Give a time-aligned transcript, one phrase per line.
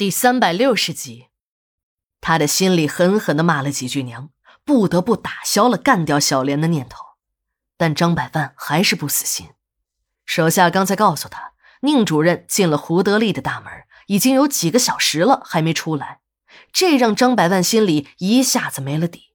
[0.00, 1.26] 第三百六十集，
[2.22, 4.30] 他的心里狠狠的骂了几句娘，
[4.64, 7.04] 不得不打消了干掉小莲的念头。
[7.76, 9.48] 但张百万还是不死心。
[10.24, 11.52] 手下刚才告诉他，
[11.82, 13.70] 宁主任进了胡德利的大门，
[14.06, 16.20] 已经有几个小时了，还没出来。
[16.72, 19.34] 这让张百万心里一下子没了底。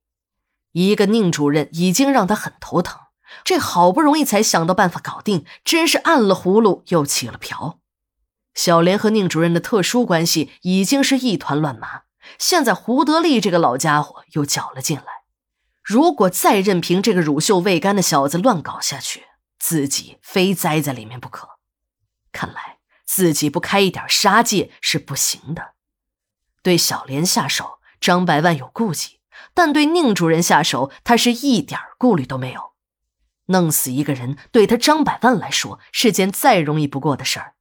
[0.71, 2.99] 一个宁主任已经让他很头疼，
[3.43, 7.81] 这好不容易才想到办法搞定，真是按了葫芦又起了瓢。
[8.55, 12.03] 小莲和宁主任的特殊关系已经是一团乱麻，
[12.39, 15.05] 现在胡德利这个老家伙又搅了进来。
[15.83, 19.25] 如果再任凭这个乳臭未干的小子乱搞下去，
[19.59, 21.59] 自己非栽在里面不可。
[22.31, 25.73] 看来自己不开一点杀戒是不行的。
[26.63, 29.19] 对小莲下手，张百万有顾忌，
[29.53, 32.73] 但对宁主任下手，他是一点顾虑都没有。
[33.47, 37.54] 弄死一个人，对他张百万来说是件再容易不过的事儿。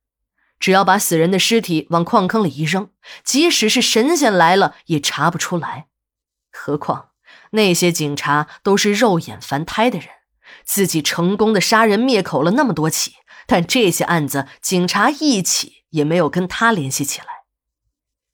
[0.59, 2.91] 只要把死人的尸体往矿坑里一扔，
[3.23, 5.87] 即使是神仙来了也查不出来。
[6.51, 7.11] 何况
[7.51, 10.09] 那些警察都是肉眼凡胎的人，
[10.65, 13.15] 自己成功的杀人灭口了那么多起，
[13.47, 17.27] 但这些案子警察一起也没有跟他联系起来。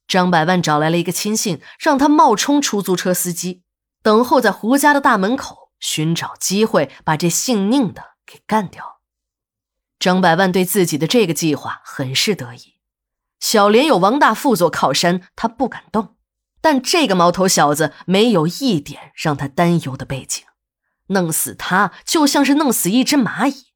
[0.07, 3.62] 张百万找来了一个亲信，让他冒充出租车司机，
[4.03, 9.00] 等候在胡家的大门口，寻找机会把这姓宁的给干掉。
[10.01, 12.81] 张百万对自己的这个计划很是得意。
[13.39, 16.17] 小莲有王大富做靠山，他不敢动；
[16.62, 20.45] 但这个毛头小子没有一点让他担忧的背景，
[21.09, 23.67] 弄死他就像是弄死一只蚂蚁。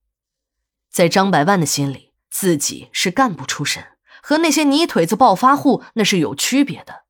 [0.90, 3.84] 在张百万的心里，自己是干部出身，
[4.22, 7.04] 和那些泥腿子暴发户那是有区别的。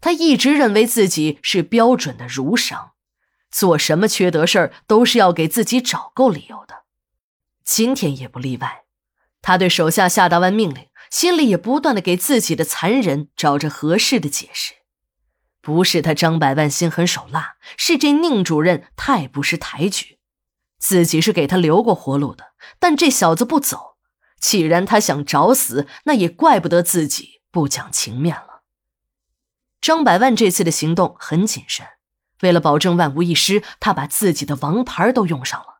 [0.00, 2.92] 他一直认为自己是标准的儒商，
[3.50, 6.84] 做什么缺德事儿都是要给自己找够理由的。
[7.70, 8.84] 今天也不例外，
[9.42, 14.72] 他对手下下达完命令，心里也不断的给自己的残忍找着合适的解释。
[15.60, 20.18] 不是他张百万心狠手辣，是这宁主任太不识抬举。
[20.78, 23.98] 自己是给他留过活路的，但这小子不走，
[24.40, 28.62] 既然他想找死，那也怪不得自己不讲情面了。
[29.82, 31.86] 张百万这次的行动很谨慎，
[32.40, 35.77] 为了保证万无一失，他把自己的王牌都用上了。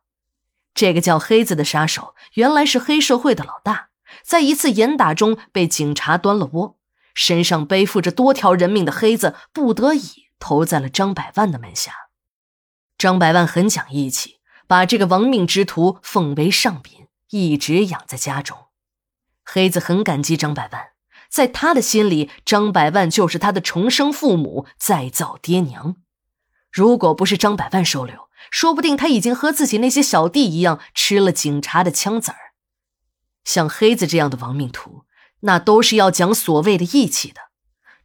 [0.79, 3.89] 这个叫黑子的杀手，原来是黑社会的老大，
[4.23, 6.77] 在一次严打中被警察端了窝，
[7.13, 11.91] 身上背负着多条人命的黑子，不得已投在了张百万的门下。
[12.97, 18.57] 张百万很讲义气，把这个亡命之徒奉为上宾，一直养在家中。
[19.43, 20.91] 黑子很感激张百万，
[21.29, 25.97] 在他的心里，张百万就是他的重生父母，再造爹娘。
[26.71, 32.37] 如果不是张百万收留，说不定他已经和自己那些小弟一样吃了警察的枪子儿。
[33.43, 35.05] 像黑子这样的亡命徒，
[35.41, 37.41] 那都是要讲所谓的义气的。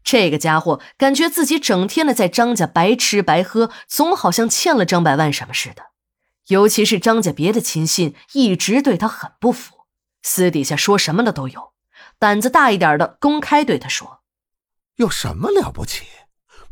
[0.02, 5.86] 这个家伙感觉自己整天的在张家白吃白喝，总好像欠了张百万什么似的。
[6.48, 9.86] 尤其是张家别的亲信一直对他很不服，
[10.22, 11.72] 私底下说什么的都有。
[12.18, 14.20] 胆子大一点的，公开对他说
[14.96, 16.04] ：“有什么了不起？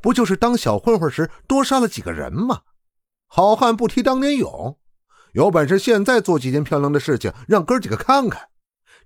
[0.01, 2.61] 不就是当小混混时多杀了几个人吗？”
[3.35, 4.77] 好汉不提当年勇，
[5.33, 8.51] 有本事现在做几件漂亮的事情，让哥几个看看。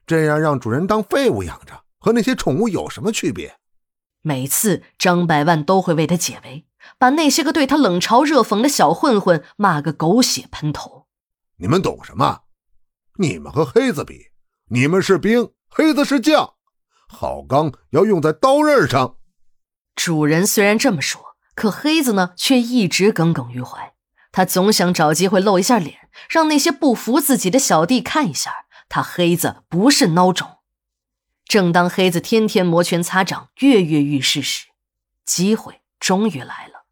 [0.04, 3.60] 这样让主人当废物养着，和那些宠物有什么区别？
[4.22, 6.66] 每次张百万都会为他解围，
[6.98, 11.06] 把那些个对他冷嘲热讽的小混混骂个狗血喷头。
[11.58, 12.40] 你们懂什么？
[13.20, 14.32] 你们和黑子比，
[14.70, 16.54] 你们是兵，黑子是将，
[17.06, 19.18] 好钢要用在刀刃上。
[19.94, 23.92] 主人虽然这么说，可黑子呢，却一直耿耿于怀。
[24.36, 30.58] 他总想找机会露一下脸，让那些不服自己的小弟看一下，他黑子不是孬种。
[31.46, 34.66] 正当黑子天天摩拳擦掌、跃跃欲试时，
[35.24, 36.84] 机会终于来了。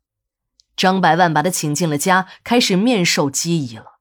[0.74, 3.98] 张百万把他请进了家，开始面授机宜了。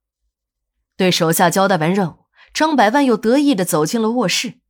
[0.96, 4.62] 对手下交代完任务，张百万又得意的走进了卧室，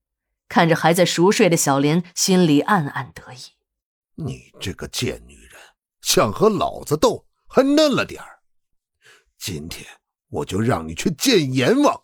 [0.50, 3.38] 看着还在熟睡的小莲，心里暗暗得意
[4.18, 5.62] ：“你这个贱女人，
[6.02, 8.30] 想和老子斗，还嫩了点儿。”
[9.45, 9.86] 今天
[10.30, 12.04] 我就让你去见阎王。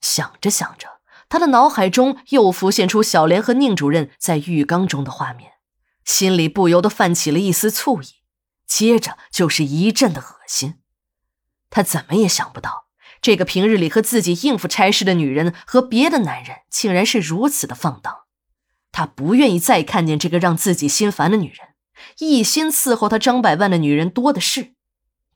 [0.00, 5.52] 想着想着，他的脑海中又浮现出小莲和宁主任在浴缸中的画面，
[6.06, 8.06] 心里不由得泛起了一丝醋意，
[8.66, 10.76] 接着就是一阵的恶心。
[11.68, 12.86] 他怎么也想不到，
[13.20, 18.20] 这个平日里和自己应付差事的女人和别的男人竟然是如此的放荡。
[18.90, 21.74] 他不愿意再看见这个让自己心烦的女人，
[22.20, 24.77] 一心伺候他张百万的女人多的是。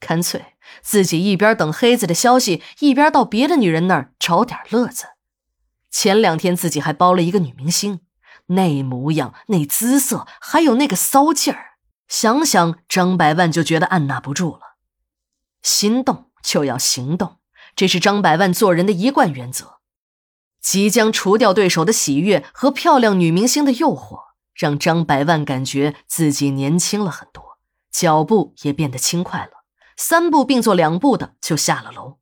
[0.07, 5.07] 干脆自己一边等黑子的消息，一边到别的女人那儿找点乐子。
[5.91, 8.01] 前两天自己还包了一个女明星，
[8.47, 11.77] 那模样、那姿色，还有那个骚劲儿，
[12.09, 14.79] 想想张百万就觉得按捺不住了。
[15.63, 17.37] 心动就要行动，
[17.77, 19.79] 这是张百万做人的一贯原则。
[20.61, 24.19] 即将除掉对手的喜悦和漂亮女明星的诱惑，
[24.55, 27.59] 让张百万感觉自己年轻了很多，
[27.91, 29.62] 脚步也变得轻快了。
[29.97, 32.22] 三步并作两步的就下了楼。